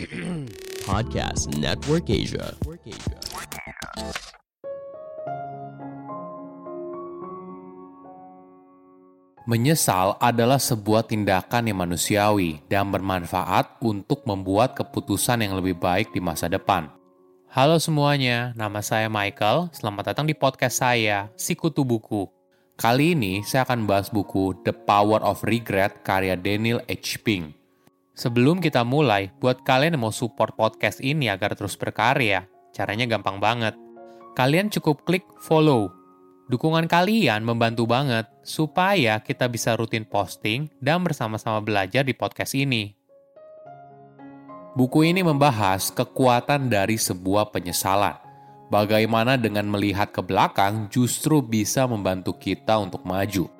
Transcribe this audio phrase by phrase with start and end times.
[0.88, 2.56] Podcast Network Asia.
[9.44, 16.20] Menyesal adalah sebuah tindakan yang manusiawi dan bermanfaat untuk membuat keputusan yang lebih baik di
[16.24, 16.88] masa depan.
[17.52, 19.68] Halo semuanya, nama saya Michael.
[19.76, 22.28] Selamat datang di podcast saya, Sikutu Buku.
[22.78, 27.18] Kali ini saya akan bahas buku The Power of Regret karya Daniel H.
[27.26, 27.57] Pink.
[28.18, 33.38] Sebelum kita mulai, buat kalian yang mau support podcast ini agar terus berkarya, caranya gampang
[33.38, 33.78] banget.
[34.34, 35.94] Kalian cukup klik follow
[36.48, 42.96] Dukungan kalian membantu banget supaya kita bisa rutin posting dan bersama-sama belajar di podcast ini.
[44.72, 48.16] Buku ini membahas kekuatan dari sebuah penyesalan.
[48.72, 53.52] Bagaimana dengan melihat ke belakang justru bisa membantu kita untuk maju.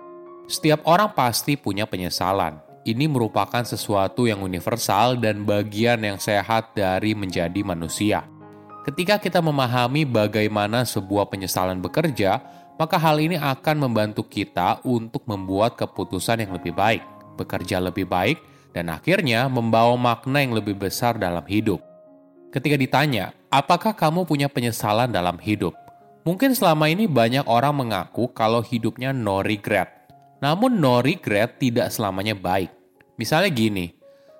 [0.49, 2.68] Setiap orang pasti punya penyesalan.
[2.89, 8.25] Ini merupakan sesuatu yang universal dan bagian yang sehat dari menjadi manusia.
[8.89, 12.41] Ketika kita memahami bagaimana sebuah penyesalan bekerja,
[12.81, 17.05] maka hal ini akan membantu kita untuk membuat keputusan yang lebih baik,
[17.37, 18.41] bekerja lebih baik,
[18.73, 21.85] dan akhirnya membawa makna yang lebih besar dalam hidup.
[22.49, 25.77] Ketika ditanya, apakah kamu punya penyesalan dalam hidup?
[26.25, 29.93] Mungkin selama ini banyak orang mengaku kalau hidupnya no regret.
[30.41, 32.78] Namun no regret tidak selamanya baik.
[33.19, 33.91] Misalnya gini,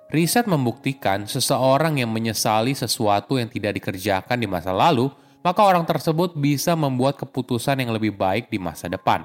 [0.09, 6.35] riset membuktikan seseorang yang menyesali sesuatu yang tidak dikerjakan di masa lalu maka orang tersebut
[6.35, 9.23] bisa membuat keputusan yang lebih baik di masa depan.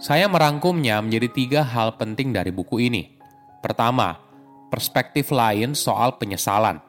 [0.00, 3.20] Saya merangkumnya menjadi tiga hal penting dari buku ini.
[3.62, 4.18] Pertama,
[4.72, 6.82] perspektif lain soal penyesalan.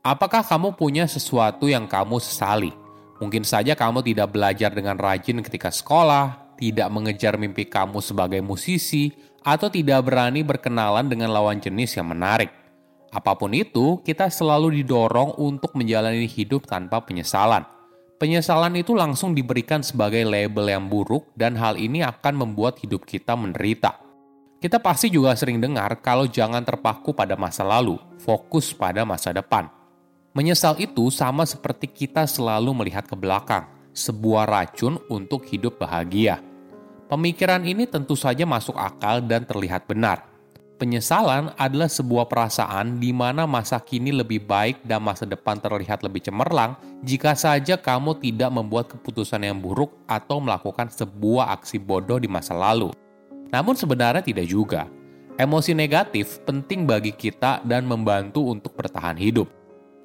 [0.00, 2.72] Apakah kamu punya sesuatu yang kamu sesali?
[3.20, 9.12] Mungkin saja kamu tidak belajar dengan rajin ketika sekolah, tidak mengejar mimpi kamu sebagai musisi,
[9.44, 12.52] atau tidak berani berkenalan dengan lawan jenis yang menarik.
[13.10, 17.66] Apa pun itu, kita selalu didorong untuk menjalani hidup tanpa penyesalan
[18.20, 23.32] penyesalan itu langsung diberikan sebagai label yang buruk dan hal ini akan membuat hidup kita
[23.32, 23.96] menderita.
[24.60, 29.72] Kita pasti juga sering dengar kalau jangan terpaku pada masa lalu, fokus pada masa depan.
[30.36, 33.64] Menyesal itu sama seperti kita selalu melihat ke belakang,
[33.96, 36.44] sebuah racun untuk hidup bahagia.
[37.10, 40.30] Pemikiran ini tentu saja masuk akal dan terlihat benar.
[40.78, 46.22] Penyesalan adalah sebuah perasaan di mana masa kini lebih baik dan masa depan terlihat lebih
[46.22, 52.30] cemerlang jika saja kamu tidak membuat keputusan yang buruk atau melakukan sebuah aksi bodoh di
[52.30, 52.94] masa lalu.
[53.50, 54.86] Namun sebenarnya tidak juga.
[55.34, 59.50] Emosi negatif penting bagi kita dan membantu untuk bertahan hidup.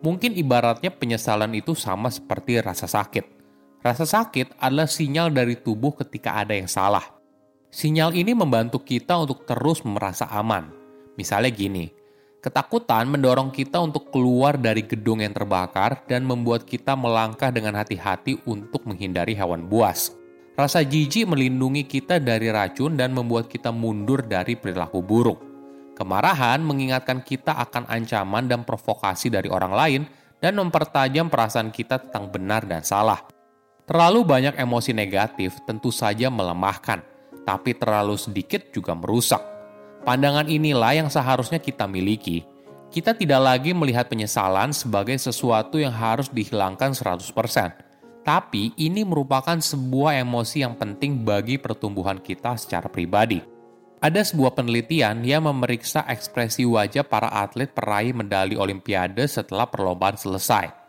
[0.02, 3.45] Mungkin ibaratnya penyesalan itu sama seperti rasa sakit.
[3.86, 7.16] Rasa sakit adalah sinyal dari tubuh ketika ada yang salah
[7.76, 10.72] Sinyal ini membantu kita untuk terus merasa aman.
[11.20, 11.92] Misalnya gini,
[12.40, 18.40] ketakutan mendorong kita untuk keluar dari gedung yang terbakar dan membuat kita melangkah dengan hati-hati
[18.48, 20.16] untuk menghindari hewan buas.
[20.56, 25.44] Rasa jijik melindungi kita dari racun dan membuat kita mundur dari perilaku buruk.
[26.00, 30.02] Kemarahan mengingatkan kita akan ancaman dan provokasi dari orang lain
[30.40, 33.35] dan mempertajam perasaan kita tentang benar dan salah.
[33.86, 37.06] Terlalu banyak emosi negatif tentu saja melemahkan,
[37.46, 39.38] tapi terlalu sedikit juga merusak.
[40.02, 42.42] Pandangan inilah yang seharusnya kita miliki.
[42.90, 48.26] Kita tidak lagi melihat penyesalan sebagai sesuatu yang harus dihilangkan 100%.
[48.26, 53.38] Tapi ini merupakan sebuah emosi yang penting bagi pertumbuhan kita secara pribadi.
[54.02, 60.85] Ada sebuah penelitian yang memeriksa ekspresi wajah para atlet peraih medali olimpiade setelah perlombaan selesai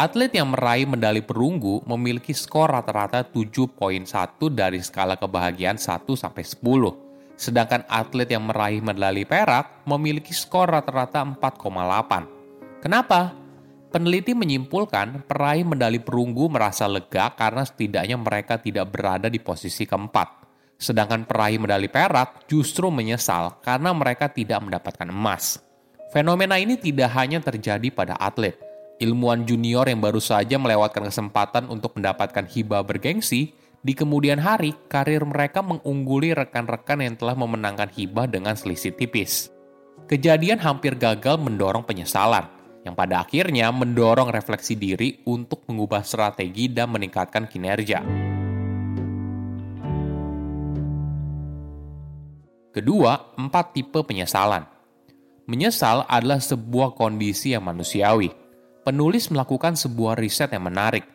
[0.00, 4.08] Atlet yang meraih medali perunggu memiliki skor rata-rata 7.1
[4.48, 7.36] dari skala kebahagiaan 1 sampai 10.
[7.36, 12.80] Sedangkan atlet yang meraih medali perak memiliki skor rata-rata 4,8.
[12.80, 13.36] Kenapa?
[13.92, 20.48] Peneliti menyimpulkan peraih medali perunggu merasa lega karena setidaknya mereka tidak berada di posisi keempat.
[20.80, 25.60] Sedangkan peraih medali perak justru menyesal karena mereka tidak mendapatkan emas.
[26.08, 28.69] Fenomena ini tidak hanya terjadi pada atlet,
[29.00, 35.24] ilmuwan junior yang baru saja melewatkan kesempatan untuk mendapatkan hibah bergengsi, di kemudian hari karir
[35.24, 39.48] mereka mengungguli rekan-rekan yang telah memenangkan hibah dengan selisih tipis.
[40.04, 42.44] Kejadian hampir gagal mendorong penyesalan,
[42.84, 48.04] yang pada akhirnya mendorong refleksi diri untuk mengubah strategi dan meningkatkan kinerja.
[52.70, 54.62] Kedua, empat tipe penyesalan.
[55.48, 58.39] Menyesal adalah sebuah kondisi yang manusiawi
[58.90, 61.06] penulis melakukan sebuah riset yang menarik.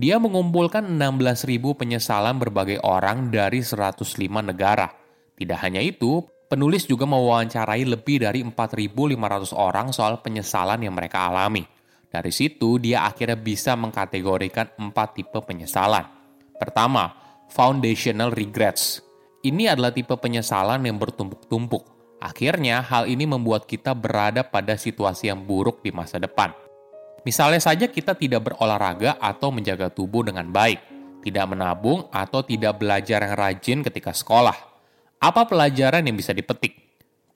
[0.00, 4.00] Dia mengumpulkan 16.000 penyesalan berbagai orang dari 105
[4.40, 4.88] negara.
[5.36, 11.62] Tidak hanya itu, Penulis juga mewawancarai lebih dari 4.500 orang soal penyesalan yang mereka alami.
[12.10, 16.10] Dari situ, dia akhirnya bisa mengkategorikan empat tipe penyesalan.
[16.58, 17.14] Pertama,
[17.54, 18.98] foundational regrets.
[19.46, 21.86] Ini adalah tipe penyesalan yang bertumpuk-tumpuk.
[22.18, 26.50] Akhirnya, hal ini membuat kita berada pada situasi yang buruk di masa depan.
[27.22, 30.80] Misalnya saja kita tidak berolahraga atau menjaga tubuh dengan baik,
[31.20, 34.70] tidak menabung atau tidak belajar yang rajin ketika sekolah
[35.20, 36.80] apa pelajaran yang bisa dipetik?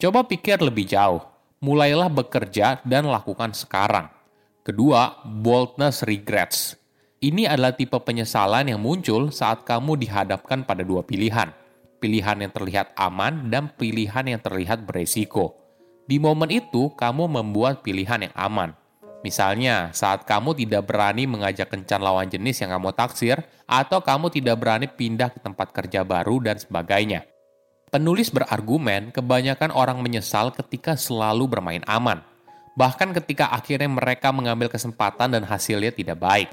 [0.01, 1.21] Coba pikir lebih jauh.
[1.61, 4.09] Mulailah bekerja dan lakukan sekarang.
[4.65, 6.81] Kedua, boldness regrets.
[7.21, 11.53] Ini adalah tipe penyesalan yang muncul saat kamu dihadapkan pada dua pilihan.
[12.01, 15.53] Pilihan yang terlihat aman dan pilihan yang terlihat beresiko.
[16.09, 18.73] Di momen itu, kamu membuat pilihan yang aman.
[19.25, 24.61] Misalnya, saat kamu tidak berani mengajak kencan lawan jenis yang kamu taksir, atau kamu tidak
[24.61, 27.25] berani pindah ke tempat kerja baru dan sebagainya.
[27.89, 32.21] Penulis berargumen kebanyakan orang menyesal ketika selalu bermain aman,
[32.77, 36.53] bahkan ketika akhirnya mereka mengambil kesempatan dan hasilnya tidak baik.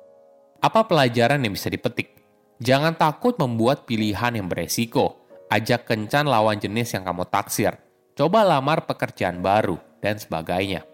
[0.64, 2.24] Apa pelajaran yang bisa dipetik?
[2.64, 5.28] Jangan takut membuat pilihan yang beresiko.
[5.52, 7.76] Ajak kencan lawan jenis yang kamu taksir.
[8.16, 10.91] Coba lamar pekerjaan baru, dan sebagainya.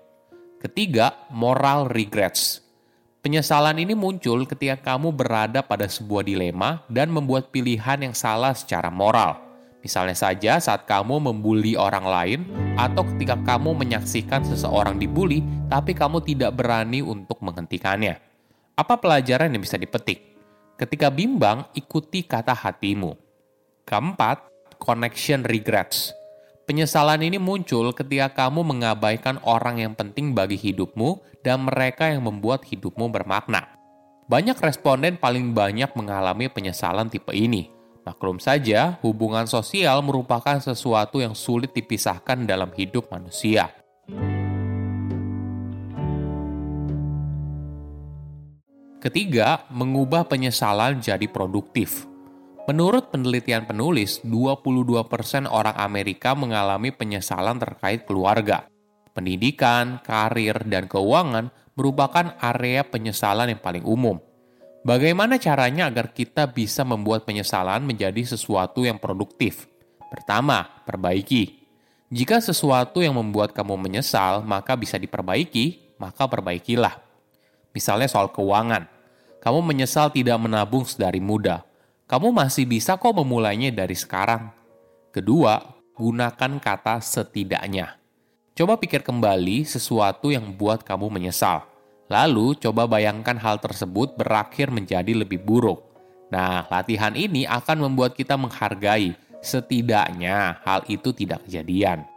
[0.57, 2.65] Ketiga, moral regrets.
[3.21, 8.87] Penyesalan ini muncul ketika kamu berada pada sebuah dilema dan membuat pilihan yang salah secara
[8.87, 9.47] moral
[9.87, 12.39] Misalnya saja saat kamu membuli orang lain
[12.75, 15.39] atau ketika kamu menyaksikan seseorang dibully
[15.71, 18.17] tapi kamu tidak berani untuk menghentikannya.
[18.75, 20.35] Apa pelajaran yang bisa dipetik?
[20.75, 23.15] Ketika bimbang, ikuti kata hatimu.
[23.87, 24.43] Keempat,
[24.75, 26.11] connection regrets.
[26.67, 32.67] Penyesalan ini muncul ketika kamu mengabaikan orang yang penting bagi hidupmu dan mereka yang membuat
[32.67, 33.71] hidupmu bermakna.
[34.27, 37.71] Banyak responden paling banyak mengalami penyesalan tipe ini,
[38.07, 43.67] Maklum saja, hubungan sosial merupakan sesuatu yang sulit dipisahkan dalam hidup manusia.
[49.03, 52.07] Ketiga, mengubah penyesalan jadi produktif.
[52.67, 58.67] Menurut penelitian penulis, 22% orang Amerika mengalami penyesalan terkait keluarga.
[59.15, 61.47] Pendidikan, karir, dan keuangan
[61.79, 64.19] merupakan area penyesalan yang paling umum.
[64.83, 69.71] Bagaimana caranya agar kita bisa membuat penyesalan menjadi sesuatu yang produktif?
[70.11, 71.63] Pertama, perbaiki.
[72.11, 76.99] Jika sesuatu yang membuat kamu menyesal, maka bisa diperbaiki, maka perbaikilah.
[77.71, 78.91] Misalnya soal keuangan.
[79.39, 81.63] Kamu menyesal tidak menabung sedari muda.
[82.07, 84.49] Kamu masih bisa kok memulainya dari sekarang.
[85.11, 85.59] Kedua,
[85.93, 87.99] gunakan kata setidaknya.
[88.55, 91.77] Coba pikir kembali sesuatu yang membuat kamu menyesal
[92.07, 95.83] Lalu, coba bayangkan hal tersebut berakhir menjadi lebih buruk.
[96.31, 102.07] Nah, latihan ini akan membuat kita menghargai, setidaknya hal itu tidak kejadian.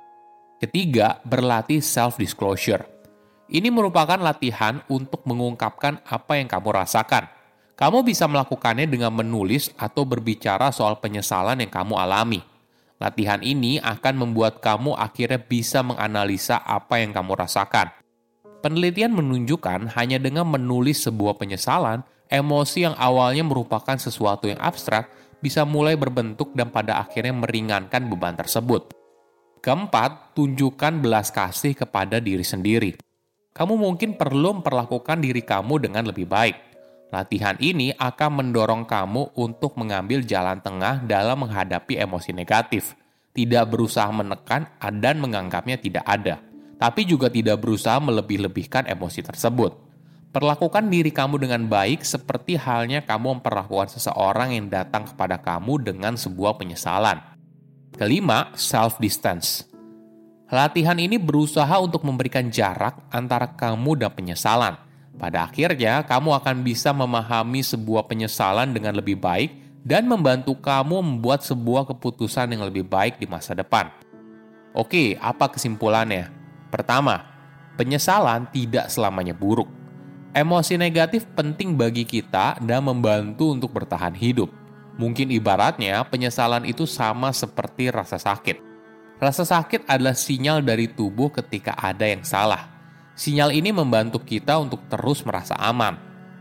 [0.63, 2.87] Ketiga, berlatih self-disclosure.
[3.51, 7.27] Ini merupakan latihan untuk mengungkapkan apa yang kamu rasakan.
[7.81, 12.45] Kamu bisa melakukannya dengan menulis atau berbicara soal penyesalan yang kamu alami.
[13.01, 17.89] Latihan ini akan membuat kamu akhirnya bisa menganalisa apa yang kamu rasakan
[18.61, 25.09] Penelitian menunjukkan hanya dengan menulis sebuah penyesalan, emosi yang awalnya merupakan sesuatu yang abstrak
[25.41, 28.93] bisa mulai berbentuk dan pada akhirnya meringankan beban tersebut.
[29.65, 33.01] Keempat, tunjukkan belas kasih kepada diri sendiri.
[33.57, 36.70] Kamu mungkin perlu memperlakukan diri kamu dengan lebih baik.
[37.11, 42.95] Latihan ini akan mendorong kamu untuk mengambil jalan tengah dalam menghadapi emosi negatif,
[43.35, 44.71] tidak berusaha menekan
[45.03, 46.51] dan menganggapnya tidak ada
[46.81, 49.77] tapi juga tidak berusaha melebih-lebihkan emosi tersebut.
[50.33, 56.17] Perlakukan diri kamu dengan baik seperti halnya kamu memperlakukan seseorang yang datang kepada kamu dengan
[56.17, 57.21] sebuah penyesalan.
[57.93, 59.69] Kelima, self-distance.
[60.49, 64.75] Latihan ini berusaha untuk memberikan jarak antara kamu dan penyesalan.
[65.19, 69.51] Pada akhirnya, kamu akan bisa memahami sebuah penyesalan dengan lebih baik
[69.83, 73.89] dan membantu kamu membuat sebuah keputusan yang lebih baik di masa depan.
[74.71, 76.31] Oke, apa kesimpulannya?
[76.71, 77.27] Pertama,
[77.75, 79.67] penyesalan tidak selamanya buruk.
[80.31, 84.47] Emosi negatif penting bagi kita dan membantu untuk bertahan hidup.
[84.95, 88.63] Mungkin ibaratnya penyesalan itu sama seperti rasa sakit.
[89.19, 92.70] Rasa sakit adalah sinyal dari tubuh ketika ada yang salah.
[93.21, 95.93] Sinyal ini membantu kita untuk terus merasa aman.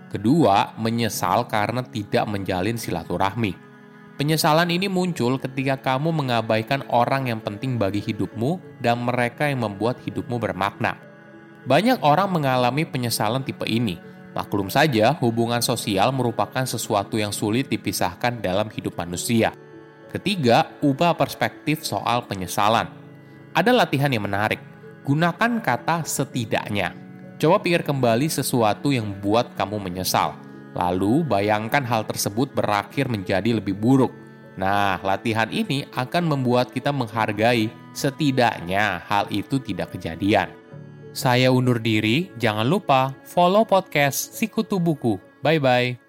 [0.07, 3.51] Kedua, menyesal karena tidak menjalin silaturahmi.
[4.15, 9.99] Penyesalan ini muncul ketika kamu mengabaikan orang yang penting bagi hidupmu dan mereka yang membuat
[10.07, 10.95] hidupmu bermakna.
[11.67, 13.99] Banyak orang mengalami penyesalan tipe ini.
[14.31, 19.51] Maklum saja, hubungan sosial merupakan sesuatu yang sulit dipisahkan dalam hidup manusia.
[20.15, 22.87] Ketiga, ubah perspektif soal penyesalan.
[23.51, 24.78] Ada latihan yang menarik.
[25.03, 26.93] Gunakan kata setidaknya.
[27.39, 30.35] Coba pikir kembali sesuatu yang membuat kamu menyesal.
[30.75, 34.11] Lalu bayangkan hal tersebut berakhir menjadi lebih buruk.
[34.59, 40.51] Nah, latihan ini akan membuat kita menghargai setidaknya hal itu tidak kejadian.
[41.15, 45.17] Saya undur diri, jangan lupa follow podcast Sikutu Buku.
[45.41, 46.08] Bye-bye.